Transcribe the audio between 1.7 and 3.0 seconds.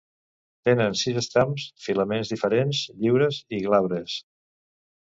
filaments diferents,